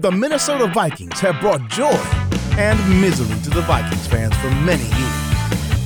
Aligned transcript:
The 0.00 0.12
Minnesota 0.12 0.68
Vikings 0.68 1.18
have 1.18 1.40
brought 1.40 1.66
joy 1.66 1.98
and 2.54 2.78
misery 3.02 3.34
to 3.42 3.50
the 3.50 3.62
Vikings 3.62 4.06
fans 4.06 4.30
for 4.36 4.46
many 4.62 4.86
years. 4.86 5.18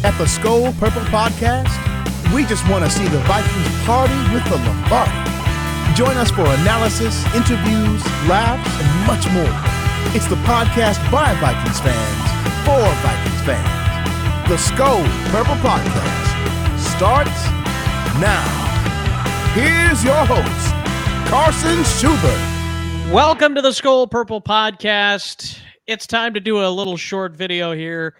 At 0.04 0.12
the 0.20 0.28
Skol 0.28 0.68
Purple 0.76 1.00
Podcast, 1.08 1.72
we 2.36 2.44
just 2.44 2.60
want 2.68 2.84
to 2.84 2.90
see 2.90 3.08
the 3.08 3.24
Vikings 3.24 3.72
party 3.88 4.12
with 4.36 4.44
the 4.52 4.60
Lombardi. 4.68 5.16
Join 5.96 6.12
us 6.20 6.28
for 6.28 6.44
analysis, 6.60 7.24
interviews, 7.32 8.04
laughs, 8.28 8.68
and 8.84 8.88
much 9.08 9.24
more. 9.32 9.56
It's 10.12 10.28
the 10.28 10.36
podcast 10.44 11.00
by 11.08 11.32
Vikings 11.40 11.80
fans 11.80 12.28
for 12.68 12.84
Vikings 13.00 13.42
fans. 13.48 13.72
The 14.44 14.60
Skol 14.60 15.00
Purple 15.32 15.56
Podcast 15.64 16.20
starts 16.76 17.48
now. 18.20 18.44
Here's 19.56 20.04
your 20.04 20.20
host, 20.28 20.68
Carson 21.32 21.80
Schubert. 21.96 22.51
Welcome 23.10 23.54
to 23.56 23.62
the 23.62 23.70
Skol 23.70 24.10
Purple 24.10 24.40
Podcast. 24.40 25.58
It's 25.86 26.06
time 26.06 26.34
to 26.34 26.40
do 26.40 26.64
a 26.64 26.68
little 26.68 26.96
short 26.96 27.36
video 27.36 27.72
here. 27.72 28.16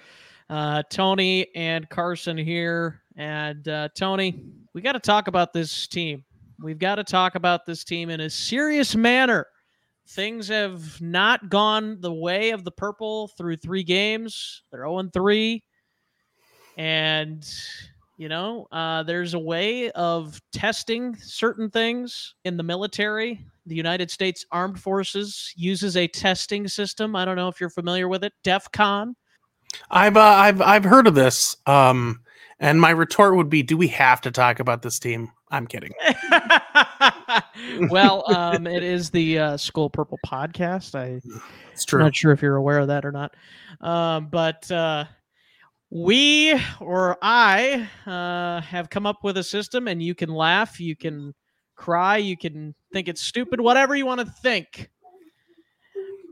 Uh, 0.51 0.83
Tony 0.91 1.47
and 1.55 1.89
Carson 1.89 2.37
here. 2.37 3.03
And 3.17 3.67
uh, 3.69 3.89
Tony, 3.95 4.43
we 4.75 4.83
got 4.83 4.93
to 4.93 5.01
talk 5.01 5.29
about 5.29 5.53
this 5.53 5.87
team. 5.87 6.25
We've 6.61 6.79
got 6.79 6.97
to 6.97 7.05
talk 7.05 7.35
about 7.35 7.65
this 7.67 7.85
team 7.85 8.11
in 8.11 8.21
a 8.21 8.31
serious 8.31 8.95
manner. 8.95 9.47
Things 10.09 10.49
have 10.49 11.01
not 11.01 11.49
gone 11.49 12.01
the 12.01 12.13
way 12.13 12.51
of 12.51 12.65
the 12.65 12.73
Purple 12.73 13.29
through 13.29 13.57
three 13.57 13.85
games. 13.85 14.63
They're 14.71 14.81
0 14.85 15.11
3. 15.13 15.63
And 16.77 17.47
you 18.19 18.29
know, 18.29 18.69
uh, 18.71 19.03
there's 19.03 19.35
a 19.35 19.39
way 19.39 19.91
of 19.91 20.41
testing 20.53 21.17
certain 21.17 21.71
things 21.71 22.35
in 22.45 22.57
the 22.57 22.63
military. 22.63 23.45
The 23.67 23.75
United 23.75 24.11
States 24.11 24.45
Armed 24.51 24.81
Forces 24.81 25.53
uses 25.57 25.97
a 25.97 26.09
testing 26.09 26.67
system. 26.69 27.15
I 27.15 27.25
don't 27.25 27.37
know 27.37 27.49
if 27.49 27.61
you're 27.61 27.71
familiar 27.71 28.09
with 28.09 28.25
it. 28.25 28.33
DEF 28.43 28.71
CON. 28.73 29.15
I've 29.91 30.17
uh, 30.17 30.21
I've 30.21 30.61
I've 30.61 30.85
heard 30.85 31.07
of 31.07 31.15
this. 31.15 31.57
Um, 31.67 32.21
and 32.63 32.81
my 32.81 32.91
retort 32.91 33.35
would 33.35 33.49
be, 33.51 33.65
do 33.65 33.77
we 33.77 33.89
have 33.89 34.21
to 34.21 34.31
talk 34.31 34.61
about 34.61 34.83
this 34.83 35.01
team? 35.01 35.33
I'm 35.51 35.67
kidding. 35.67 35.93
well, 37.91 38.23
um, 38.33 38.69
it 38.69 38.85
is 38.85 39.11
the 39.11 39.39
uh, 39.39 39.55
Skol 39.55 39.93
Purple 39.93 40.21
podcast. 40.25 40.95
I, 40.95 41.21
it's 41.73 41.85
true. 41.85 41.99
I'm 41.99 42.07
not 42.07 42.15
sure 42.15 42.31
if 42.31 42.41
you're 42.41 42.55
aware 42.55 42.79
of 42.79 42.87
that 42.87 43.05
or 43.05 43.11
not. 43.11 43.35
Um, 43.81 44.29
but 44.29 44.71
uh, 44.71 45.07
we 45.91 46.55
or 46.79 47.19
I 47.21 47.89
uh, 48.07 48.61
have 48.61 48.89
come 48.91 49.07
up 49.07 49.25
with 49.25 49.39
a 49.39 49.43
system, 49.43 49.89
and 49.89 50.01
you 50.01 50.15
can 50.15 50.31
laugh, 50.31 50.79
you 50.79 50.95
can 50.95 51.35
cry, 51.83 52.17
you 52.17 52.37
can 52.37 52.73
think 52.93 53.09
it's 53.09 53.21
stupid, 53.21 53.61
whatever 53.61 53.97
you 53.97 54.07
want 54.07 54.21
to 54.21 54.27
think. 54.27 54.89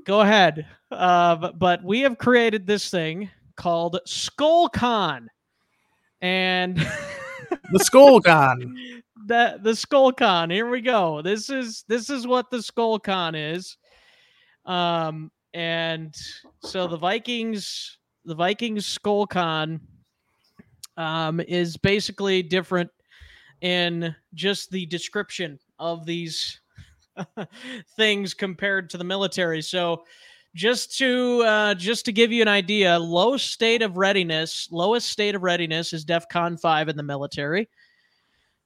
Go 0.06 0.20
ahead. 0.20 0.64
Uh, 0.92 1.34
but, 1.34 1.58
but 1.58 1.82
we 1.82 2.00
have 2.00 2.18
created 2.18 2.66
this 2.66 2.88
thing 2.88 3.28
called 3.56 3.98
SkolCon, 4.06 5.26
and 6.20 6.76
the 6.76 7.78
SkolCon. 7.78 8.74
the 9.26 9.58
the 9.60 9.72
SkolCon. 9.72 10.52
Here 10.52 10.70
we 10.70 10.80
go. 10.80 11.20
This 11.20 11.50
is 11.50 11.84
this 11.88 12.10
is 12.10 12.28
what 12.28 12.50
the 12.50 12.58
SkolCon 12.58 13.54
is. 13.54 13.76
Um, 14.66 15.32
and 15.52 16.14
so 16.62 16.86
the 16.86 16.96
Vikings 16.96 17.98
the 18.24 18.36
Vikings 18.36 18.98
SkolCon 18.98 19.80
um, 20.96 21.40
is 21.40 21.76
basically 21.76 22.42
different 22.42 22.90
in 23.60 24.14
just 24.34 24.70
the 24.70 24.86
description 24.86 25.58
of 25.78 26.06
these 26.06 26.60
things 27.96 28.34
compared 28.34 28.90
to 28.90 28.98
the 28.98 29.04
military. 29.04 29.62
So 29.62 30.04
just 30.54 30.96
to 30.98 31.42
uh, 31.44 31.74
just 31.74 32.04
to 32.06 32.12
give 32.12 32.32
you 32.32 32.42
an 32.42 32.48
idea, 32.48 32.98
low 32.98 33.36
state 33.36 33.82
of 33.82 33.96
readiness, 33.96 34.68
lowest 34.70 35.08
state 35.08 35.34
of 35.34 35.42
readiness 35.42 35.92
is 35.92 36.04
DEFCON 36.04 36.60
five 36.60 36.88
in 36.88 36.96
the 36.96 37.02
military. 37.02 37.68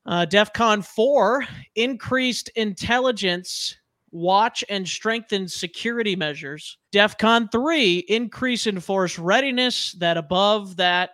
Uh, 0.07 0.27
DEFCON 0.27 0.85
four, 0.85 1.47
increased 1.75 2.51
intelligence 2.57 3.77
watch 4.15 4.65
and 4.69 4.89
strengthen 4.89 5.49
security 5.49 6.15
measures. 6.15 6.79
DEFCON 6.93 7.51
3, 7.51 7.99
increase 8.09 8.67
in 8.67 8.79
force 8.79 9.19
readiness, 9.19 9.93
that 9.99 10.17
above 10.17 10.77
that 10.77 11.11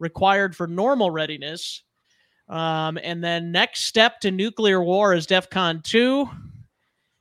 required 0.00 0.54
for 0.54 0.66
normal 0.66 1.10
readiness. 1.10 1.84
Um, 2.48 2.98
and 3.02 3.22
then 3.22 3.52
next 3.52 3.84
step 3.84 4.20
to 4.20 4.30
nuclear 4.30 4.82
war 4.82 5.14
is 5.14 5.26
DEFCON 5.26 5.82
2. 5.82 6.28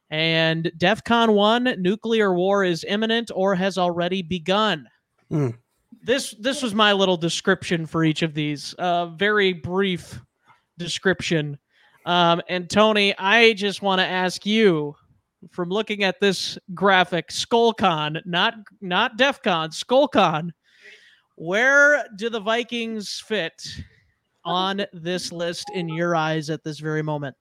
And 0.09 0.71
DEFCON 0.77 1.33
1, 1.33 1.75
nuclear 1.79 2.33
war 2.33 2.63
is 2.63 2.83
imminent 2.83 3.31
or 3.33 3.55
has 3.55 3.77
already 3.77 4.21
begun. 4.21 4.87
Mm. 5.31 5.57
This 6.03 6.35
this 6.39 6.61
was 6.61 6.73
my 6.73 6.93
little 6.93 7.17
description 7.17 7.85
for 7.85 8.03
each 8.03 8.21
of 8.23 8.33
these. 8.33 8.73
Uh, 8.73 9.07
very 9.07 9.53
brief 9.53 10.19
description. 10.77 11.57
Um, 12.05 12.41
and 12.49 12.69
Tony, 12.69 13.15
I 13.17 13.53
just 13.53 13.81
want 13.81 13.99
to 13.99 14.05
ask 14.05 14.45
you 14.45 14.95
from 15.51 15.69
looking 15.69 16.03
at 16.03 16.19
this 16.19 16.57
graphic, 16.73 17.29
SkolCon, 17.29 18.21
not 18.25 18.55
not 18.81 19.17
DefCon, 19.17 19.69
SkolCon. 19.69 20.51
Where 21.35 22.05
do 22.17 22.29
the 22.29 22.39
Vikings 22.39 23.23
fit 23.25 23.63
on 24.43 24.85
this 24.93 25.31
list 25.31 25.69
in 25.73 25.89
your 25.89 26.15
eyes 26.15 26.49
at 26.49 26.63
this 26.63 26.79
very 26.79 27.01
moment? 27.01 27.35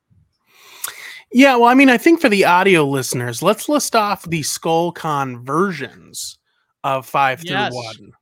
Yeah, 1.33 1.57
well, 1.57 1.69
I 1.69 1.75
mean, 1.75 1.89
I 1.89 1.99
think 1.99 2.21
for 2.21 2.29
the 2.29 2.45
audio 2.45 2.85
listeners, 2.85 3.43
let's 3.43 3.69
list 3.69 3.95
off 3.95 4.25
the 4.25 4.41
SkolCon 4.41 5.45
versions 5.45 6.39
of 6.83 7.07
five 7.07 7.41
through 7.41 7.51
yes. 7.51 7.73
one, 7.73 8.13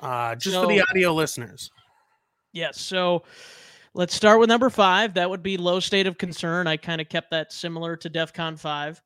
uh, 0.00 0.34
just 0.36 0.54
so, 0.54 0.62
for 0.62 0.68
the 0.68 0.82
audio 0.90 1.12
listeners. 1.12 1.70
Yes. 2.52 2.80
So 2.80 3.24
Let's 3.96 4.14
start 4.14 4.40
with 4.40 4.50
number 4.50 4.68
five. 4.68 5.14
That 5.14 5.30
would 5.30 5.42
be 5.42 5.56
low 5.56 5.80
state 5.80 6.06
of 6.06 6.18
concern. 6.18 6.66
I 6.66 6.76
kind 6.76 7.00
of 7.00 7.08
kept 7.08 7.30
that 7.30 7.50
similar 7.50 7.96
to 7.96 8.10
DEF 8.10 8.30
CON 8.30 8.54
5. 8.54 9.02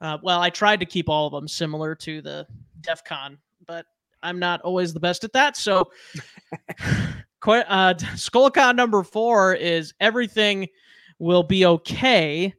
Uh, 0.00 0.16
well, 0.22 0.40
I 0.40 0.48
tried 0.48 0.80
to 0.80 0.86
keep 0.86 1.10
all 1.10 1.26
of 1.26 1.34
them 1.34 1.46
similar 1.46 1.94
to 1.96 2.22
the 2.22 2.46
DEF 2.80 3.04
CON, 3.04 3.36
but 3.66 3.84
I'm 4.22 4.38
not 4.38 4.62
always 4.62 4.94
the 4.94 5.00
best 5.00 5.24
at 5.24 5.34
that. 5.34 5.58
So, 5.58 5.90
uh, 7.46 7.94
SkolCon 8.14 8.76
number 8.76 9.02
four 9.02 9.54
is 9.54 9.94
everything 10.00 10.68
will 11.18 11.42
be 11.42 11.66
okay. 11.66 12.54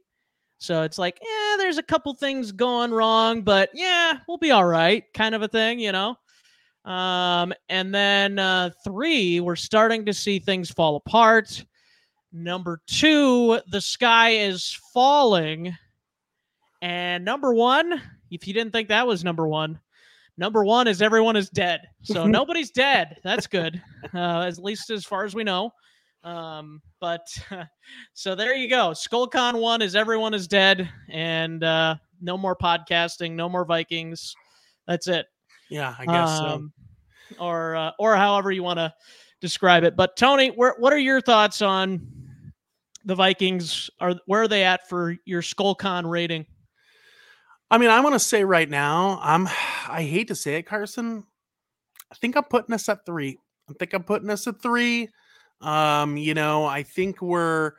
So 0.58 0.82
it's 0.82 0.98
like, 0.98 1.18
yeah, 1.20 1.56
there's 1.58 1.78
a 1.78 1.82
couple 1.82 2.14
things 2.14 2.52
going 2.52 2.92
wrong, 2.92 3.42
but 3.42 3.70
yeah, 3.74 4.18
we'll 4.28 4.38
be 4.38 4.52
all 4.52 4.64
right, 4.64 5.02
kind 5.12 5.34
of 5.34 5.42
a 5.42 5.48
thing, 5.48 5.80
you 5.80 5.90
know. 5.90 6.16
Um, 6.84 7.52
and 7.68 7.94
then 7.94 8.38
uh, 8.38 8.70
three, 8.84 9.40
we're 9.40 9.56
starting 9.56 10.06
to 10.06 10.14
see 10.14 10.38
things 10.38 10.70
fall 10.70 10.96
apart. 10.96 11.64
Number 12.32 12.80
two, 12.86 13.60
the 13.70 13.80
sky 13.80 14.30
is 14.30 14.78
falling. 14.92 15.76
And 16.80 17.24
number 17.24 17.52
one, 17.52 18.00
if 18.30 18.46
you 18.46 18.54
didn't 18.54 18.72
think 18.72 18.88
that 18.88 19.06
was 19.06 19.22
number 19.22 19.46
one, 19.46 19.78
number 20.36 20.64
one 20.64 20.88
is 20.88 21.02
everyone 21.02 21.36
is 21.36 21.50
dead. 21.50 21.82
So 22.02 22.26
nobody's 22.26 22.70
dead. 22.70 23.18
That's 23.24 23.46
good, 23.46 23.80
uh, 24.14 24.42
at 24.42 24.58
least 24.58 24.90
as 24.90 25.04
far 25.04 25.24
as 25.24 25.34
we 25.34 25.44
know. 25.44 25.70
Um, 26.24 26.80
but 27.00 27.26
so 28.14 28.34
there 28.34 28.54
you 28.54 28.68
go. 28.68 28.90
SkolCon 28.90 29.60
one 29.60 29.82
is 29.82 29.96
everyone 29.96 30.34
is 30.34 30.46
dead, 30.46 30.88
and 31.08 31.64
uh, 31.64 31.96
no 32.20 32.38
more 32.38 32.56
podcasting, 32.56 33.32
no 33.32 33.48
more 33.48 33.64
Vikings. 33.64 34.34
That's 34.86 35.08
it. 35.08 35.26
Yeah, 35.68 35.94
I 35.98 36.06
guess 36.06 36.30
um, 36.40 36.72
so. 37.30 37.36
Or 37.42 37.76
uh, 37.76 37.90
or 37.98 38.16
however 38.16 38.52
you 38.52 38.62
want 38.62 38.78
to 38.78 38.92
describe 39.40 39.84
it. 39.84 39.96
But 39.96 40.16
Tony, 40.16 40.48
where, 40.48 40.74
what 40.78 40.92
are 40.92 40.98
your 40.98 41.20
thoughts 41.20 41.62
on 41.62 42.06
the 43.04 43.14
Vikings 43.14 43.90
are 44.00 44.14
where 44.26 44.42
are 44.42 44.48
they 44.48 44.64
at 44.64 44.88
for 44.88 45.16
your 45.24 45.42
SkolCon 45.42 46.08
rating? 46.08 46.46
I 47.72 47.78
mean, 47.78 47.88
I 47.88 48.00
want 48.00 48.14
to 48.14 48.20
say 48.20 48.44
right 48.44 48.68
now, 48.68 49.18
I'm 49.22 49.46
I 49.88 50.02
hate 50.02 50.28
to 50.28 50.34
say 50.34 50.56
it, 50.56 50.64
Carson. 50.64 51.24
I 52.10 52.14
think 52.16 52.36
I'm 52.36 52.44
putting 52.44 52.74
us 52.74 52.88
at 52.88 53.04
three. 53.06 53.38
I 53.68 53.72
think 53.72 53.94
I'm 53.94 54.04
putting 54.04 54.30
us 54.30 54.46
at 54.46 54.60
three. 54.62 55.08
Um, 55.62 56.16
you 56.16 56.34
know, 56.34 56.66
I 56.66 56.82
think 56.82 57.22
we're, 57.22 57.72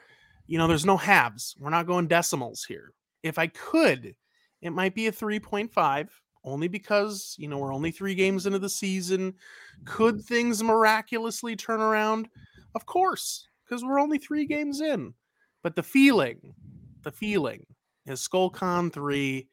you 0.47 0.57
know, 0.57 0.67
there's 0.67 0.85
no 0.85 0.97
halves. 0.97 1.55
We're 1.59 1.69
not 1.69 1.85
going 1.85 2.07
decimals 2.07 2.63
here. 2.63 2.93
If 3.21 3.37
I 3.37 3.47
could, 3.47 4.15
it 4.61 4.71
might 4.71 4.95
be 4.95 5.07
a 5.07 5.11
3.5, 5.11 6.09
only 6.45 6.67
because, 6.67 7.35
you 7.37 7.47
know, 7.47 7.57
we're 7.57 7.73
only 7.73 7.91
three 7.91 8.15
games 8.15 8.45
into 8.45 8.59
the 8.59 8.69
season. 8.69 9.35
Could 9.85 10.23
things 10.23 10.63
miraculously 10.63 11.55
turn 11.55 11.81
around? 11.81 12.29
Of 12.73 12.85
course 12.85 13.47
because 13.63 13.83
we're 13.83 13.99
only 13.99 14.17
three 14.17 14.45
games 14.45 14.81
in. 14.81 15.13
But 15.63 15.75
the 15.75 15.83
feeling, 15.83 16.53
the 17.03 17.11
feeling 17.11 17.65
is 18.05 18.27
SkolCon 18.27 18.91
3 18.91 19.47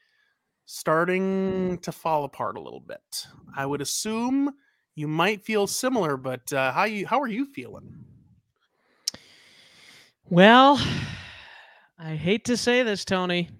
starting 0.73 1.77
to 1.79 1.91
fall 1.91 2.23
apart 2.23 2.57
a 2.57 2.61
little 2.61 2.79
bit. 2.79 3.27
I 3.57 3.67
would 3.67 3.81
assume 3.81 4.53
you 4.95 5.09
might 5.09 5.43
feel 5.43 5.67
similar, 5.67 6.17
but 6.17 6.53
uh, 6.53 6.71
how 6.71 6.85
you 6.85 7.09
how 7.09 7.21
are 7.21 7.27
you 7.27 7.45
feeling? 7.45 8.05
Well, 10.29 10.81
I 11.99 12.15
hate 12.15 12.45
to 12.45 12.57
say 12.57 12.85
this, 12.85 13.05
Tony, 13.05 13.51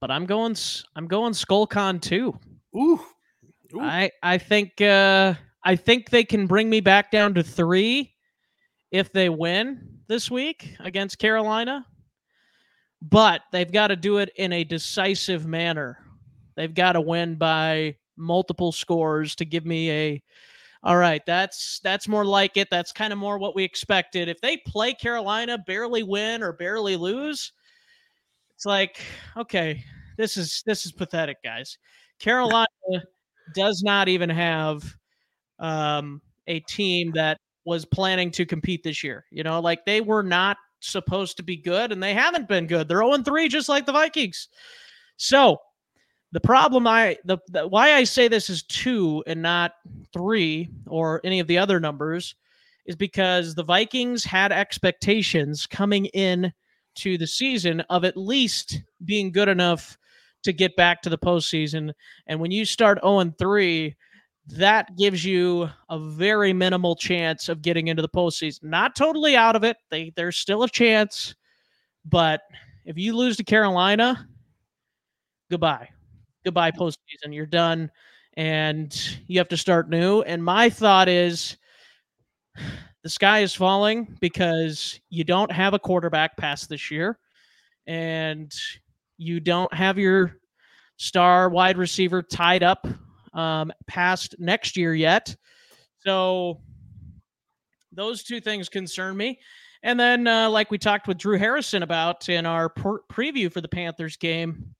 but 0.00 0.10
I'm 0.10 0.24
going 0.24 0.56
I'm 0.96 1.06
going 1.06 1.34
Skolcon 1.34 2.00
too. 2.00 2.38
Ooh. 2.74 3.00
Ooh. 3.74 3.80
I 3.80 4.10
I 4.22 4.38
think 4.38 4.80
uh 4.80 5.34
I 5.64 5.76
think 5.76 6.08
they 6.08 6.24
can 6.24 6.46
bring 6.46 6.70
me 6.70 6.80
back 6.80 7.10
down 7.10 7.34
to 7.34 7.42
3 7.42 8.10
if 8.90 9.12
they 9.12 9.28
win 9.28 9.98
this 10.08 10.30
week 10.30 10.76
against 10.80 11.18
Carolina. 11.18 11.84
But 13.08 13.42
they've 13.52 13.70
got 13.70 13.88
to 13.88 13.96
do 13.96 14.18
it 14.18 14.30
in 14.36 14.52
a 14.52 14.64
decisive 14.64 15.46
manner. 15.46 15.98
They've 16.56 16.74
got 16.74 16.92
to 16.92 17.00
win 17.00 17.34
by 17.34 17.96
multiple 18.16 18.72
scores 18.72 19.34
to 19.36 19.44
give 19.44 19.66
me 19.66 19.90
a 19.90 20.22
all 20.84 20.98
right, 20.98 21.22
that's 21.24 21.80
that's 21.82 22.06
more 22.06 22.26
like 22.26 22.58
it. 22.58 22.68
That's 22.70 22.92
kind 22.92 23.10
of 23.10 23.18
more 23.18 23.38
what 23.38 23.56
we 23.56 23.64
expected. 23.64 24.28
If 24.28 24.42
they 24.42 24.58
play 24.58 24.92
Carolina, 24.92 25.56
barely 25.56 26.02
win 26.02 26.42
or 26.42 26.52
barely 26.52 26.96
lose, 26.96 27.52
it's 28.54 28.66
like, 28.66 29.00
okay, 29.34 29.82
this 30.18 30.36
is 30.36 30.62
this 30.66 30.84
is 30.84 30.92
pathetic, 30.92 31.38
guys. 31.42 31.78
Carolina 32.18 32.66
does 33.54 33.82
not 33.82 34.08
even 34.08 34.28
have 34.28 34.84
um, 35.58 36.20
a 36.48 36.60
team 36.60 37.12
that 37.14 37.38
was 37.64 37.86
planning 37.86 38.30
to 38.32 38.44
compete 38.44 38.82
this 38.82 39.02
year. 39.02 39.24
You 39.30 39.42
know, 39.42 39.60
like 39.60 39.86
they 39.86 40.02
were 40.02 40.22
not 40.22 40.58
supposed 40.86 41.36
to 41.36 41.42
be 41.42 41.56
good, 41.56 41.92
and 41.92 42.02
they 42.02 42.14
haven't 42.14 42.48
been 42.48 42.66
good. 42.66 42.88
They're 42.88 42.98
0 42.98 43.22
3, 43.22 43.48
just 43.48 43.68
like 43.68 43.86
the 43.86 43.92
Vikings. 43.92 44.48
So 45.16 45.58
the 46.32 46.40
problem 46.40 46.86
I 46.86 47.16
the, 47.24 47.38
the 47.48 47.66
why 47.68 47.94
I 47.94 48.04
say 48.04 48.26
this 48.26 48.50
is 48.50 48.64
two 48.64 49.22
and 49.26 49.40
not 49.40 49.72
three 50.12 50.68
or 50.86 51.20
any 51.22 51.38
of 51.38 51.46
the 51.46 51.58
other 51.58 51.78
numbers 51.78 52.34
is 52.86 52.96
because 52.96 53.54
the 53.54 53.62
Vikings 53.62 54.24
had 54.24 54.50
expectations 54.52 55.66
coming 55.66 56.06
in 56.06 56.52
to 56.96 57.16
the 57.16 57.26
season 57.26 57.80
of 57.82 58.04
at 58.04 58.16
least 58.16 58.82
being 59.04 59.32
good 59.32 59.48
enough 59.48 59.96
to 60.42 60.52
get 60.52 60.76
back 60.76 61.02
to 61.02 61.08
the 61.08 61.18
postseason. 61.18 61.92
And 62.26 62.40
when 62.40 62.50
you 62.50 62.64
start 62.64 62.98
0 63.02 63.32
3, 63.38 63.94
that 64.46 64.96
gives 64.96 65.24
you 65.24 65.68
a 65.88 65.98
very 65.98 66.52
minimal 66.52 66.94
chance 66.96 67.48
of 67.48 67.62
getting 67.62 67.88
into 67.88 68.02
the 68.02 68.08
postseason. 68.08 68.64
Not 68.64 68.94
totally 68.94 69.36
out 69.36 69.56
of 69.56 69.64
it. 69.64 69.76
They 69.90 70.12
there's 70.16 70.36
still 70.36 70.62
a 70.62 70.68
chance, 70.68 71.34
but 72.04 72.42
if 72.84 72.98
you 72.98 73.16
lose 73.16 73.36
to 73.38 73.44
Carolina, 73.44 74.28
goodbye. 75.50 75.88
Goodbye 76.44 76.72
postseason. 76.72 77.32
You're 77.32 77.46
done 77.46 77.90
and 78.36 79.18
you 79.26 79.38
have 79.38 79.48
to 79.48 79.56
start 79.56 79.88
new. 79.88 80.20
And 80.22 80.44
my 80.44 80.68
thought 80.68 81.08
is 81.08 81.56
the 83.02 83.08
sky 83.08 83.40
is 83.40 83.54
falling 83.54 84.16
because 84.20 85.00
you 85.08 85.24
don't 85.24 85.50
have 85.50 85.72
a 85.72 85.78
quarterback 85.78 86.36
past 86.36 86.68
this 86.68 86.90
year 86.90 87.18
and 87.86 88.52
you 89.16 89.40
don't 89.40 89.72
have 89.72 89.98
your 89.98 90.36
star 90.96 91.48
wide 91.48 91.78
receiver 91.78 92.22
tied 92.22 92.62
up 92.62 92.86
um, 93.34 93.72
past 93.86 94.34
next 94.38 94.76
year 94.76 94.94
yet. 94.94 95.34
So 96.00 96.60
those 97.92 98.22
two 98.22 98.40
things 98.40 98.68
concern 98.68 99.16
me. 99.16 99.38
And 99.82 100.00
then, 100.00 100.26
uh, 100.26 100.48
like 100.48 100.70
we 100.70 100.78
talked 100.78 101.06
with 101.06 101.18
Drew 101.18 101.38
Harrison 101.38 101.82
about 101.82 102.28
in 102.28 102.46
our 102.46 102.70
per- 102.70 103.02
preview 103.12 103.52
for 103.52 103.60
the 103.60 103.68
Panthers 103.68 104.16
game, 104.16 104.74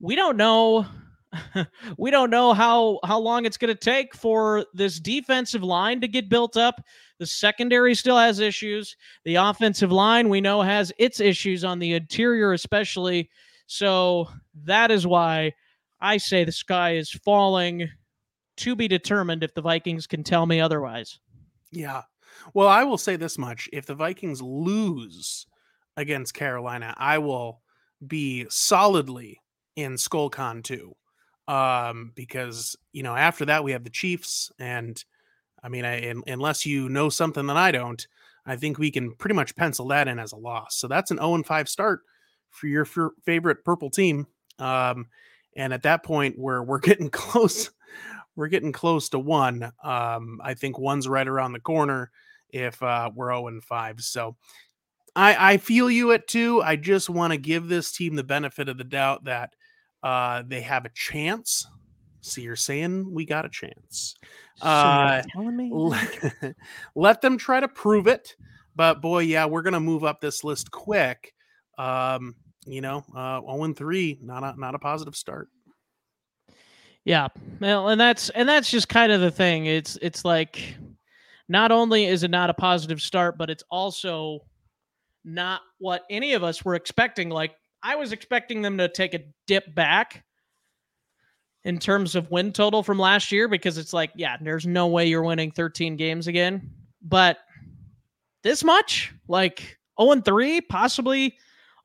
we 0.00 0.16
don't 0.16 0.38
know. 0.38 0.86
we 1.98 2.10
don't 2.10 2.30
know 2.30 2.52
how 2.52 2.98
how 3.04 3.18
long 3.18 3.44
it's 3.44 3.58
going 3.58 3.72
to 3.72 3.78
take 3.78 4.14
for 4.16 4.64
this 4.74 4.98
defensive 4.98 5.62
line 5.62 6.00
to 6.00 6.08
get 6.08 6.30
built 6.30 6.56
up. 6.56 6.82
The 7.18 7.26
secondary 7.26 7.94
still 7.94 8.16
has 8.16 8.40
issues. 8.40 8.96
The 9.24 9.34
offensive 9.34 9.92
line 9.92 10.30
we 10.30 10.40
know 10.40 10.62
has 10.62 10.90
its 10.98 11.20
issues 11.20 11.62
on 11.62 11.78
the 11.78 11.92
interior, 11.92 12.54
especially. 12.54 13.28
So 13.66 14.28
that 14.64 14.90
is 14.90 15.06
why 15.06 15.52
I 16.00 16.16
say 16.16 16.44
the 16.44 16.52
sky 16.52 16.94
is 16.94 17.10
falling. 17.10 17.88
To 18.56 18.76
be 18.76 18.88
determined 18.88 19.42
if 19.42 19.54
the 19.54 19.62
Vikings 19.62 20.06
can 20.06 20.22
tell 20.22 20.44
me 20.44 20.60
otherwise. 20.60 21.18
Yeah. 21.70 22.02
Well, 22.52 22.68
I 22.68 22.84
will 22.84 22.98
say 22.98 23.16
this 23.16 23.38
much. 23.38 23.70
If 23.72 23.86
the 23.86 23.94
Vikings 23.94 24.42
lose 24.42 25.46
against 25.96 26.34
Carolina, 26.34 26.94
I 26.98 27.18
will 27.18 27.62
be 28.06 28.46
solidly 28.50 29.40
in 29.76 29.94
Skolcon 29.94 30.62
2. 30.62 30.94
Um, 31.48 32.12
because, 32.14 32.76
you 32.92 33.02
know, 33.02 33.16
after 33.16 33.46
that 33.46 33.64
we 33.64 33.72
have 33.72 33.84
the 33.84 33.90
Chiefs. 33.90 34.52
And 34.58 35.02
I 35.62 35.68
mean, 35.68 35.84
I, 35.84 36.00
in, 36.00 36.22
unless 36.26 36.66
you 36.66 36.88
know 36.88 37.08
something 37.08 37.46
that 37.46 37.56
I 37.56 37.70
don't, 37.70 38.06
I 38.46 38.56
think 38.56 38.78
we 38.78 38.90
can 38.90 39.14
pretty 39.14 39.34
much 39.34 39.56
pencil 39.56 39.88
that 39.88 40.08
in 40.08 40.18
as 40.18 40.32
a 40.32 40.36
loss. 40.36 40.76
So 40.76 40.86
that's 40.86 41.10
an 41.10 41.18
0 41.18 41.42
5 41.42 41.68
start 41.68 42.00
for 42.50 42.66
your 42.66 42.82
f- 42.84 43.12
favorite 43.24 43.64
purple 43.64 43.90
team. 43.90 44.26
Um, 44.58 45.06
and 45.56 45.72
at 45.72 45.82
that 45.82 46.02
point, 46.04 46.38
we're 46.38 46.62
we're 46.62 46.78
getting 46.90 47.10
close. 47.10 47.70
We're 48.36 48.48
getting 48.48 48.72
close 48.72 49.08
to 49.10 49.18
one. 49.18 49.72
Um, 49.82 50.40
I 50.42 50.54
think 50.54 50.78
one's 50.78 51.08
right 51.08 51.26
around 51.26 51.52
the 51.52 51.60
corner 51.60 52.10
if 52.48 52.82
uh, 52.82 53.10
we're 53.14 53.30
0 53.32 53.48
and 53.48 53.62
5. 53.62 54.00
So 54.00 54.36
I, 55.14 55.54
I 55.54 55.56
feel 55.56 55.90
you 55.90 56.12
at 56.12 56.28
two. 56.28 56.62
I 56.62 56.76
just 56.76 57.10
want 57.10 57.32
to 57.32 57.38
give 57.38 57.68
this 57.68 57.92
team 57.92 58.14
the 58.14 58.24
benefit 58.24 58.68
of 58.68 58.78
the 58.78 58.84
doubt 58.84 59.24
that 59.24 59.54
uh, 60.02 60.42
they 60.46 60.60
have 60.62 60.84
a 60.84 60.90
chance. 60.94 61.66
So 62.22 62.40
you're 62.40 62.56
saying 62.56 63.12
we 63.12 63.26
got 63.26 63.44
a 63.44 63.50
chance. 63.50 64.14
So 64.56 64.66
Uh, 64.66 65.22
telling 65.32 65.56
me 65.56 65.70
let, 65.72 66.54
let 66.94 67.20
them 67.20 67.36
try 67.36 67.60
to 67.60 67.68
prove 67.68 68.06
it. 68.06 68.36
But 68.76 69.02
boy, 69.02 69.20
yeah, 69.20 69.46
we're 69.46 69.62
gonna 69.62 69.80
move 69.80 70.04
up 70.04 70.20
this 70.20 70.44
list 70.44 70.70
quick. 70.70 71.34
Um, 71.76 72.36
you 72.66 72.80
know, 72.80 73.04
uh, 73.14 73.40
0 73.40 73.64
and 73.64 73.76
3, 73.76 74.18
not 74.22 74.42
a 74.44 74.58
not 74.58 74.74
a 74.74 74.78
positive 74.78 75.16
start. 75.16 75.48
Yeah. 77.04 77.28
Well, 77.60 77.88
and 77.88 78.00
that's 78.00 78.28
and 78.30 78.48
that's 78.48 78.70
just 78.70 78.88
kind 78.88 79.10
of 79.10 79.20
the 79.20 79.30
thing. 79.30 79.66
It's 79.66 79.96
it's 80.02 80.24
like 80.24 80.76
not 81.48 81.72
only 81.72 82.04
is 82.04 82.22
it 82.22 82.30
not 82.30 82.50
a 82.50 82.54
positive 82.54 83.00
start, 83.00 83.38
but 83.38 83.50
it's 83.50 83.64
also 83.70 84.40
not 85.24 85.62
what 85.78 86.04
any 86.10 86.34
of 86.34 86.44
us 86.44 86.64
were 86.64 86.74
expecting. 86.74 87.30
Like 87.30 87.54
I 87.82 87.96
was 87.96 88.12
expecting 88.12 88.62
them 88.62 88.78
to 88.78 88.88
take 88.88 89.14
a 89.14 89.24
dip 89.46 89.74
back 89.74 90.24
in 91.64 91.78
terms 91.78 92.14
of 92.14 92.30
win 92.30 92.52
total 92.52 92.82
from 92.82 92.98
last 92.98 93.32
year 93.32 93.48
because 93.48 93.78
it's 93.78 93.92
like, 93.92 94.10
yeah, 94.14 94.36
there's 94.40 94.66
no 94.66 94.86
way 94.86 95.06
you're 95.06 95.22
winning 95.22 95.50
13 95.50 95.96
games 95.96 96.26
again. 96.26 96.70
But 97.02 97.38
this 98.42 98.64
much, 98.64 99.12
like 99.28 99.78
0 100.00 100.12
and 100.12 100.24
3, 100.24 100.60
possibly 100.62 101.36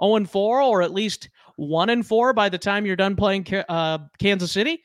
0 0.03 0.15
and 0.15 0.29
4, 0.29 0.61
or 0.61 0.81
at 0.81 0.93
least 0.93 1.29
1 1.57 1.89
and 1.89 2.05
4 2.05 2.33
by 2.33 2.49
the 2.49 2.57
time 2.57 2.85
you're 2.85 2.95
done 2.95 3.15
playing 3.15 3.45
uh, 3.69 3.99
Kansas 4.19 4.51
City. 4.51 4.81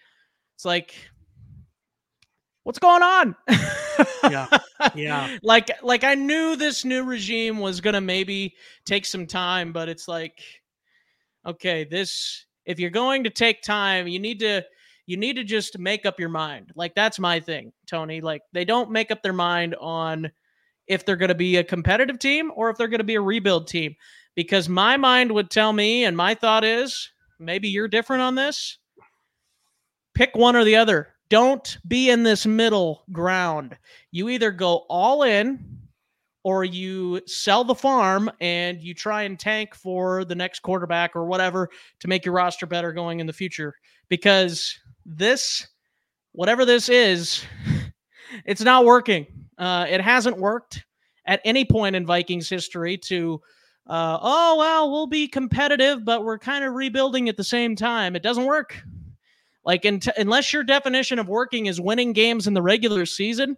It's 0.57 0.65
like, 0.65 0.95
what's 2.63 2.79
going 2.79 3.03
on? 3.03 3.37
Yeah. 4.31 4.47
Yeah. 4.95 5.37
like, 5.43 5.71
like 5.83 6.05
I 6.05 6.15
knew 6.15 6.57
this 6.57 6.87
new 6.87 7.05
regime 7.05 7.59
was 7.59 7.83
gonna 7.83 8.01
maybe 8.01 8.55
take 8.87 9.05
some 9.05 9.27
time, 9.27 9.75
but 9.75 9.91
it's 9.91 10.09
like, 10.09 10.41
okay, 11.45 11.85
this 11.85 12.47
if 12.65 12.79
you're 12.79 12.91
going 12.91 13.25
to 13.25 13.31
take 13.31 13.63
time, 13.63 14.09
you 14.09 14.19
need 14.19 14.41
to 14.41 14.65
you 15.07 15.17
need 15.17 15.37
to 15.37 15.45
just 15.45 15.79
make 15.79 16.07
up 16.07 16.21
your 16.21 16.29
mind. 16.29 16.73
Like 16.77 16.95
that's 16.95 17.19
my 17.19 17.41
thing, 17.41 17.73
Tony. 17.87 18.21
Like 18.21 18.43
they 18.53 18.65
don't 18.65 18.91
make 18.91 19.11
up 19.11 19.23
their 19.23 19.33
mind 19.33 19.75
on 19.75 20.31
if 20.87 21.05
they're 21.05 21.17
going 21.17 21.29
to 21.29 21.35
be 21.35 21.57
a 21.57 21.65
competitive 21.65 22.19
team 22.19 22.51
or 22.55 22.71
if 22.71 22.77
they're 22.77 22.89
going 22.89 22.99
to 22.99 23.05
be 23.05 23.17
a 23.17 23.21
rebuild 23.21 23.67
team 23.69 23.95
because 24.35 24.69
my 24.69 24.97
mind 24.97 25.33
would 25.33 25.51
tell 25.51 25.73
me 25.73 26.05
and 26.05 26.17
my 26.17 26.35
thought 26.35 26.65
is 26.65 27.11
maybe 27.39 27.69
you're 27.69 27.89
different 27.89 28.23
on 28.23 28.35
this. 28.35 28.79
Pick 30.15 30.35
one 30.37 30.57
or 30.57 30.65
the 30.65 30.77
other. 30.77 31.09
Don't 31.29 31.79
be 31.87 32.11
in 32.11 32.23
this 32.23 32.45
middle 32.45 33.05
ground. 33.13 33.77
You 34.11 34.29
either 34.29 34.51
go 34.51 34.87
all 34.89 35.23
in 35.23 35.81
or 36.43 36.65
you 36.65 37.21
sell 37.27 37.65
the 37.65 37.75
farm 37.75 38.31
and 38.41 38.81
you 38.81 38.95
try 38.95 39.23
and 39.23 39.39
tank 39.39 39.75
for 39.75 40.25
the 40.25 40.35
next 40.35 40.61
quarterback 40.61 41.15
or 41.15 41.25
whatever 41.27 41.69
to 42.01 42.09
make 42.09 42.25
your 42.25 42.35
roster 42.35 42.67
better 42.67 42.93
going 42.93 43.21
in 43.21 43.27
the 43.27 43.33
future 43.33 43.75
because 44.09 44.79
this 45.05 45.69
whatever 46.33 46.65
this 46.65 46.89
is 46.89 47.45
it's 48.47 48.63
not 48.63 48.85
working 48.85 49.27
uh, 49.59 49.87
it 49.89 50.01
hasn't 50.01 50.39
worked 50.39 50.85
at 51.27 51.41
any 51.45 51.65
point 51.65 51.95
in 51.95 52.07
vikings 52.07 52.49
history 52.49 52.97
to 52.97 53.41
uh, 53.87 54.19
oh 54.21 54.57
well 54.59 54.91
we'll 54.91 55.07
be 55.07 55.27
competitive 55.27 56.05
but 56.05 56.25
we're 56.25 56.39
kind 56.39 56.65
of 56.65 56.75
rebuilding 56.75 57.29
at 57.29 57.37
the 57.37 57.45
same 57.45 57.75
time 57.75 58.15
it 58.15 58.23
doesn't 58.23 58.45
work 58.45 58.83
like 59.65 59.85
in 59.85 60.01
unless 60.17 60.53
your 60.53 60.63
definition 60.63 61.19
of 61.19 61.29
working 61.29 61.67
is 61.67 61.81
winning 61.81 62.13
games 62.13 62.47
in 62.47 62.55
the 62.55 62.63
regular 62.63 63.05
season 63.05 63.57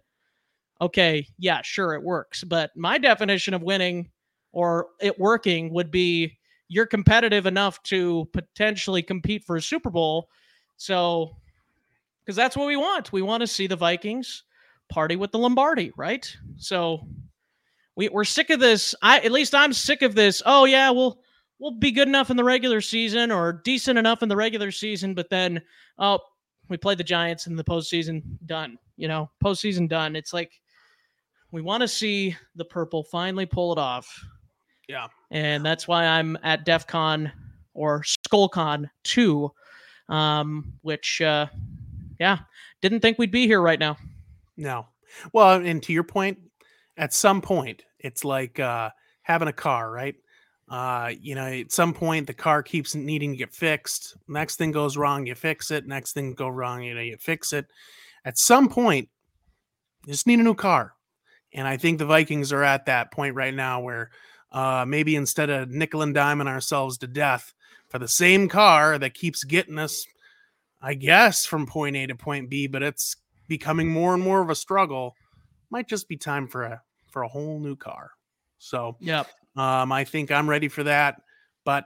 okay, 0.83 1.25
yeah, 1.37 1.61
sure, 1.61 1.93
it 1.93 2.03
works. 2.03 2.43
But 2.43 2.75
my 2.75 2.97
definition 2.97 3.53
of 3.53 3.63
winning 3.63 4.09
or 4.51 4.87
it 4.99 5.17
working 5.17 5.73
would 5.73 5.89
be 5.89 6.37
you're 6.67 6.85
competitive 6.85 7.45
enough 7.45 7.81
to 7.83 8.27
potentially 8.33 9.01
compete 9.01 9.45
for 9.45 9.55
a 9.55 9.61
Super 9.61 9.89
Bowl. 9.89 10.29
So, 10.75 11.37
because 12.21 12.35
that's 12.35 12.57
what 12.57 12.67
we 12.67 12.75
want. 12.75 13.11
We 13.11 13.21
want 13.21 13.41
to 13.41 13.47
see 13.47 13.67
the 13.67 13.75
Vikings 13.75 14.43
party 14.89 15.15
with 15.15 15.31
the 15.31 15.39
Lombardi, 15.39 15.91
right? 15.95 16.35
So, 16.57 17.07
we, 17.95 18.09
we're 18.09 18.23
sick 18.23 18.49
of 18.49 18.59
this. 18.59 18.95
I 19.01 19.19
at 19.19 19.31
least 19.31 19.53
I'm 19.53 19.73
sick 19.73 20.01
of 20.01 20.15
this. 20.15 20.41
Oh 20.45 20.65
yeah, 20.65 20.89
we'll 20.89 21.19
we'll 21.59 21.71
be 21.71 21.91
good 21.91 22.07
enough 22.07 22.29
in 22.29 22.37
the 22.37 22.43
regular 22.43 22.81
season 22.81 23.31
or 23.31 23.61
decent 23.63 23.99
enough 23.99 24.23
in 24.23 24.29
the 24.29 24.35
regular 24.35 24.71
season, 24.71 25.13
but 25.13 25.29
then 25.29 25.61
oh, 25.99 26.19
we 26.69 26.77
played 26.77 26.97
the 26.97 27.03
Giants 27.03 27.47
in 27.47 27.55
the 27.55 27.63
postseason, 27.63 28.23
done. 28.45 28.77
You 28.97 29.07
know, 29.07 29.29
postseason 29.43 29.87
done. 29.87 30.15
It's 30.15 30.33
like 30.33 30.51
we 31.51 31.61
want 31.61 31.81
to 31.81 31.87
see 31.87 32.35
the 32.55 32.65
purple 32.65 33.03
finally 33.03 33.45
pull 33.45 33.71
it 33.71 33.77
off. 33.77 34.25
Yeah. 34.89 35.07
And 35.29 35.63
that's 35.63 35.87
why 35.87 36.05
I'm 36.05 36.37
at 36.43 36.65
DEF 36.65 36.87
CON 36.87 37.31
or 37.75 38.01
SkolCon 38.01 38.89
2, 39.03 39.51
um, 40.09 40.73
which, 40.81 41.21
uh, 41.21 41.45
yeah, 42.19 42.39
didn't 42.81 43.01
think 43.01 43.19
we'd 43.19 43.31
be 43.31 43.45
here 43.45 43.61
right 43.61 43.79
now. 43.79 43.97
No. 44.57 44.87
Well, 45.31 45.63
and 45.63 45.81
to 45.83 45.93
your 45.93 46.03
point, 46.03 46.39
at 46.97 47.13
some 47.13 47.41
point, 47.41 47.83
it's 47.99 48.23
like 48.23 48.59
uh, 48.59 48.89
having 49.21 49.47
a 49.47 49.53
car, 49.53 49.89
right? 49.91 50.15
Uh, 50.69 51.11
you 51.19 51.35
know, 51.35 51.45
at 51.45 51.71
some 51.71 51.93
point 51.93 52.27
the 52.27 52.33
car 52.33 52.63
keeps 52.63 52.95
needing 52.95 53.31
to 53.31 53.37
get 53.37 53.53
fixed. 53.53 54.15
Next 54.27 54.55
thing 54.55 54.71
goes 54.71 54.97
wrong, 54.97 55.25
you 55.25 55.35
fix 55.35 55.71
it. 55.71 55.87
Next 55.87 56.13
thing 56.13 56.33
go 56.33 56.47
wrong, 56.47 56.83
you 56.83 56.95
know, 56.95 57.01
you 57.01 57.17
fix 57.17 57.53
it. 57.53 57.67
At 58.25 58.37
some 58.37 58.69
point, 58.69 59.09
you 60.05 60.13
just 60.13 60.27
need 60.27 60.39
a 60.39 60.43
new 60.43 60.55
car. 60.55 60.93
And 61.53 61.67
I 61.67 61.77
think 61.77 61.99
the 61.99 62.05
Vikings 62.05 62.51
are 62.51 62.63
at 62.63 62.85
that 62.87 63.11
point 63.11 63.35
right 63.35 63.53
now 63.53 63.81
where 63.81 64.09
uh, 64.51 64.85
maybe 64.87 65.15
instead 65.15 65.49
of 65.49 65.69
nickel 65.69 66.01
and 66.01 66.15
diming 66.15 66.47
ourselves 66.47 66.97
to 66.99 67.07
death 67.07 67.53
for 67.89 67.99
the 67.99 68.07
same 68.07 68.49
car 68.49 68.97
that 68.97 69.13
keeps 69.13 69.43
getting 69.43 69.77
us, 69.77 70.05
I 70.81 70.93
guess, 70.95 71.45
from 71.45 71.67
point 71.67 71.95
A 71.95 72.07
to 72.07 72.15
point 72.15 72.49
B, 72.49 72.67
but 72.67 72.81
it's 72.81 73.15
becoming 73.47 73.89
more 73.89 74.13
and 74.13 74.23
more 74.23 74.41
of 74.41 74.49
a 74.49 74.55
struggle, 74.55 75.15
might 75.73 75.89
just 75.89 76.07
be 76.07 76.15
time 76.15 76.47
for 76.47 76.63
a 76.63 76.81
for 77.07 77.23
a 77.23 77.27
whole 77.27 77.59
new 77.59 77.75
car. 77.75 78.11
So, 78.59 78.95
yep. 79.01 79.27
Um, 79.57 79.91
I 79.91 80.05
think 80.05 80.31
I'm 80.31 80.49
ready 80.49 80.69
for 80.69 80.83
that. 80.83 81.21
But 81.65 81.85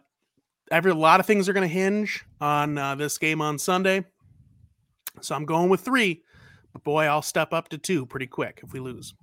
every 0.69 0.91
a 0.91 0.95
lot 0.95 1.19
of 1.19 1.25
things 1.25 1.49
are 1.49 1.53
going 1.53 1.67
to 1.67 1.73
hinge 1.73 2.23
on 2.39 2.77
uh, 2.77 2.95
this 2.95 3.17
game 3.17 3.41
on 3.41 3.57
Sunday. 3.57 4.05
So 5.21 5.33
I'm 5.33 5.45
going 5.45 5.69
with 5.69 5.81
three. 5.81 6.21
But 6.73 6.83
boy, 6.83 7.05
I'll 7.05 7.21
step 7.23 7.53
up 7.53 7.69
to 7.69 7.77
two 7.77 8.05
pretty 8.05 8.27
quick 8.27 8.61
if 8.63 8.73
we 8.73 8.79
lose. 8.79 9.15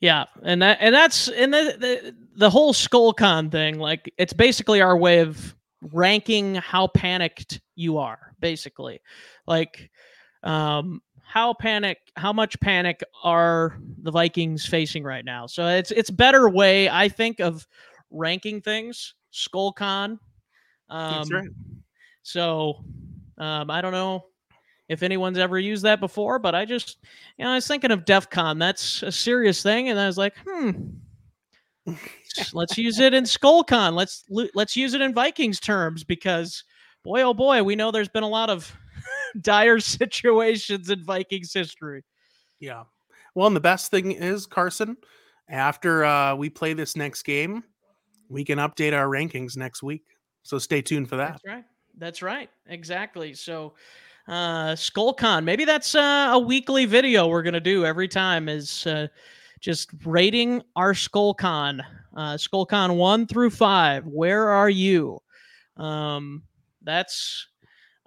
Yeah, 0.00 0.24
and 0.42 0.62
that 0.62 0.78
and 0.80 0.94
that's 0.94 1.28
and 1.28 1.52
the 1.52 1.76
the, 1.78 2.16
the 2.34 2.50
whole 2.50 2.72
SkolCon 2.72 3.52
thing. 3.52 3.78
Like, 3.78 4.12
it's 4.16 4.32
basically 4.32 4.80
our 4.80 4.96
way 4.96 5.20
of 5.20 5.54
ranking 5.92 6.54
how 6.54 6.88
panicked 6.88 7.60
you 7.76 7.98
are. 7.98 8.34
Basically, 8.40 9.00
like, 9.46 9.90
um, 10.42 11.02
how 11.30 11.54
panic 11.54 11.98
how 12.16 12.32
much 12.32 12.58
panic 12.58 13.04
are 13.22 13.78
the 14.02 14.10
Vikings 14.10 14.66
facing 14.66 15.04
right 15.04 15.24
now? 15.24 15.46
So 15.46 15.64
it's 15.68 15.92
it's 15.92 16.10
better 16.10 16.48
way 16.48 16.88
I 16.88 17.08
think 17.08 17.38
of 17.38 17.68
ranking 18.10 18.60
things. 18.60 19.14
SkolCon. 19.32 20.18
Um, 20.88 21.12
That's 21.12 21.32
right. 21.32 21.48
So 22.24 22.82
um, 23.38 23.70
I 23.70 23.80
don't 23.80 23.92
know 23.92 24.24
if 24.88 25.04
anyone's 25.04 25.38
ever 25.38 25.56
used 25.56 25.84
that 25.84 26.00
before, 26.00 26.40
but 26.40 26.56
I 26.56 26.64
just 26.64 26.98
you 27.38 27.44
know 27.44 27.52
I 27.52 27.54
was 27.54 27.66
thinking 27.68 27.92
of 27.92 28.04
DEF 28.04 28.28
CON. 28.30 28.58
That's 28.58 29.04
a 29.04 29.12
serious 29.12 29.62
thing, 29.62 29.88
and 29.88 30.00
I 30.00 30.08
was 30.08 30.18
like, 30.18 30.34
hmm. 30.44 30.72
let's 32.52 32.76
use 32.76 32.98
it 32.98 33.14
in 33.14 33.22
SkolCon. 33.22 33.94
Let's 33.94 34.24
let's 34.28 34.76
use 34.76 34.94
it 34.94 35.00
in 35.00 35.14
Vikings 35.14 35.60
terms 35.60 36.02
because 36.02 36.64
boy 37.04 37.22
oh 37.22 37.34
boy, 37.34 37.62
we 37.62 37.76
know 37.76 37.92
there's 37.92 38.08
been 38.08 38.24
a 38.24 38.28
lot 38.28 38.50
of 38.50 38.76
dire 39.40 39.80
situations 39.80 40.90
in 40.90 41.04
Vikings 41.04 41.52
history. 41.52 42.02
Yeah. 42.58 42.84
Well, 43.34 43.46
and 43.46 43.56
the 43.56 43.60
best 43.60 43.90
thing 43.90 44.12
is, 44.12 44.46
Carson, 44.46 44.96
after 45.48 46.04
uh, 46.04 46.34
we 46.34 46.50
play 46.50 46.72
this 46.72 46.96
next 46.96 47.22
game, 47.22 47.64
we 48.28 48.44
can 48.44 48.58
update 48.58 48.96
our 48.96 49.06
rankings 49.06 49.56
next 49.56 49.82
week. 49.82 50.02
So 50.42 50.58
stay 50.58 50.82
tuned 50.82 51.08
for 51.08 51.16
that. 51.16 51.32
That's 51.32 51.44
right. 51.46 51.64
That's 51.98 52.22
right. 52.22 52.50
Exactly. 52.66 53.34
So, 53.34 53.74
uh, 54.28 54.72
SkolCon, 54.74 55.44
maybe 55.44 55.64
that's 55.64 55.94
uh, 55.94 56.30
a 56.32 56.38
weekly 56.38 56.86
video 56.86 57.26
we're 57.26 57.42
going 57.42 57.54
to 57.54 57.60
do 57.60 57.84
every 57.84 58.06
time 58.08 58.48
is 58.48 58.86
uh, 58.86 59.08
just 59.60 59.90
rating 60.04 60.62
our 60.76 60.92
SkolCon, 60.92 61.80
uh, 62.16 62.34
SkolCon 62.34 62.96
one 62.96 63.26
through 63.26 63.50
five. 63.50 64.06
Where 64.06 64.48
are 64.48 64.70
you? 64.70 65.18
Um, 65.76 66.44
that's 66.82 67.48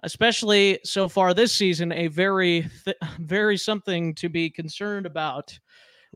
especially 0.04 0.78
so 0.84 1.08
far 1.08 1.34
this 1.34 1.52
season, 1.52 1.90
a 1.92 2.06
very, 2.06 2.68
th- 2.84 2.96
very 3.18 3.56
something 3.56 4.14
to 4.14 4.28
be 4.28 4.48
concerned 4.48 5.06
about. 5.06 5.58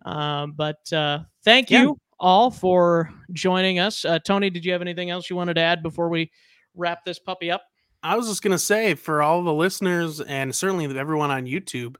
Um, 0.05 0.53
but 0.53 0.93
uh, 0.93 1.21
thank 1.45 1.71
you 1.71 1.79
yeah. 1.79 1.93
all 2.21 2.51
for 2.51 3.11
joining 3.33 3.79
us. 3.79 4.05
Uh, 4.05 4.19
Tony, 4.21 4.51
did 4.51 4.65
you 4.65 4.73
have 4.73 4.83
anything 4.83 5.11
else 5.11 5.29
you 5.29 5.37
wanted 5.37 5.55
to 5.55 5.61
add 5.61 5.83
before 5.83 6.09
we 6.09 6.31
wrap 6.75 7.05
this 7.05 7.19
puppy 7.19 7.51
up? 7.51 7.63
I 8.03 8.17
was 8.17 8.29
just 8.29 8.43
gonna 8.43 8.59
say 8.59 8.95
for 8.95 9.23
all 9.23 9.43
the 9.43 9.53
listeners 9.53 10.21
and 10.21 10.55
certainly 10.55 10.85
everyone 10.97 11.33
on 11.33 11.47
YouTube, 11.47 11.97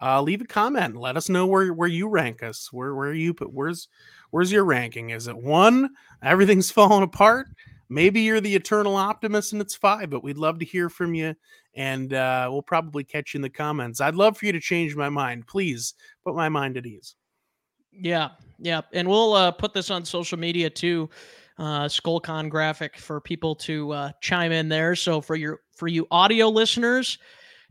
uh, 0.00 0.22
leave 0.22 0.40
a 0.40 0.46
comment. 0.46 0.96
Let 0.96 1.18
us 1.18 1.28
know 1.28 1.46
where 1.46 1.74
where 1.74 1.88
you 1.88 2.08
rank 2.08 2.42
us. 2.42 2.72
Where 2.72 2.94
where 2.94 3.12
you 3.12 3.34
put 3.34 3.52
where's 3.52 3.88
where's 4.30 4.50
your 4.50 4.64
ranking? 4.64 5.10
Is 5.10 5.28
it 5.28 5.36
one? 5.36 5.90
Everything's 6.22 6.70
falling 6.72 7.02
apart 7.02 7.48
maybe 7.92 8.20
you're 8.20 8.40
the 8.40 8.54
eternal 8.54 8.96
optimist 8.96 9.52
and 9.52 9.62
it's 9.62 9.74
five, 9.74 10.10
but 10.10 10.24
we'd 10.24 10.38
love 10.38 10.58
to 10.58 10.64
hear 10.64 10.88
from 10.88 11.14
you. 11.14 11.34
And 11.74 12.12
uh, 12.12 12.48
we'll 12.50 12.62
probably 12.62 13.04
catch 13.04 13.32
you 13.32 13.38
in 13.38 13.42
the 13.42 13.50
comments. 13.50 14.00
I'd 14.00 14.14
love 14.14 14.36
for 14.36 14.46
you 14.46 14.52
to 14.52 14.60
change 14.60 14.94
my 14.94 15.08
mind. 15.08 15.46
Please 15.46 15.94
put 16.24 16.34
my 16.34 16.48
mind 16.48 16.76
at 16.76 16.86
ease. 16.86 17.14
Yeah. 17.92 18.30
Yeah. 18.58 18.82
And 18.92 19.08
we'll 19.08 19.34
uh, 19.34 19.50
put 19.50 19.74
this 19.74 19.90
on 19.90 20.04
social 20.04 20.38
media 20.38 20.70
too. 20.70 21.08
Uh, 21.58 21.84
SkolCon 21.84 22.48
graphic 22.48 22.96
for 22.96 23.20
people 23.20 23.54
to 23.54 23.92
uh, 23.92 24.12
chime 24.20 24.52
in 24.52 24.68
there. 24.68 24.96
So 24.96 25.20
for 25.20 25.36
your 25.36 25.60
for 25.74 25.86
you 25.86 26.06
audio 26.10 26.48
listeners, 26.48 27.18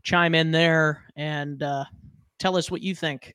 chime 0.02 0.34
in 0.34 0.50
there 0.50 1.04
and 1.16 1.62
uh, 1.62 1.84
tell 2.38 2.56
us 2.56 2.70
what 2.70 2.82
you 2.82 2.94
think 2.94 3.34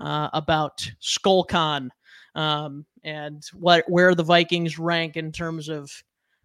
uh, 0.00 0.28
about 0.32 0.90
SkolCon 1.00 1.88
um, 2.34 2.84
and 3.04 3.44
what 3.54 3.84
where 3.88 4.14
the 4.14 4.22
Vikings 4.22 4.78
rank 4.78 5.16
in 5.16 5.30
terms 5.30 5.68
of 5.68 5.90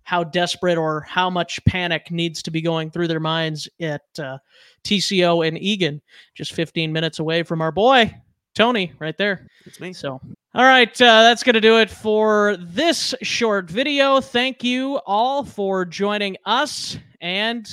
how 0.09 0.23
desperate 0.23 0.75
or 0.75 1.01
how 1.01 1.29
much 1.29 1.63
panic 1.65 2.09
needs 2.09 2.41
to 2.41 2.49
be 2.49 2.61
going 2.61 2.89
through 2.89 3.07
their 3.07 3.19
minds 3.19 3.69
at 3.79 4.01
uh, 4.17 4.39
TCO 4.83 5.47
and 5.47 5.55
Eagan, 5.61 6.01
just 6.33 6.53
15 6.53 6.91
minutes 6.91 7.19
away 7.19 7.43
from 7.43 7.61
our 7.61 7.71
boy 7.71 8.11
Tony, 8.55 8.91
right 8.99 9.17
there. 9.17 9.47
It's 9.65 9.79
me. 9.79 9.93
So, 9.93 10.19
all 10.53 10.65
right, 10.65 10.89
uh, 11.01 11.23
that's 11.23 11.43
going 11.43 11.53
to 11.53 11.61
do 11.61 11.77
it 11.77 11.89
for 11.89 12.57
this 12.59 13.13
short 13.21 13.69
video. 13.69 14.19
Thank 14.19 14.63
you 14.63 14.99
all 15.05 15.45
for 15.45 15.85
joining 15.85 16.35
us. 16.45 16.97
And 17.21 17.69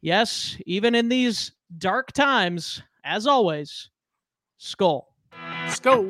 yes, 0.00 0.56
even 0.64 0.94
in 0.94 1.08
these 1.08 1.52
dark 1.76 2.12
times, 2.12 2.82
as 3.04 3.26
always, 3.26 3.90
skol. 4.60 5.02
Skol. 5.66 6.08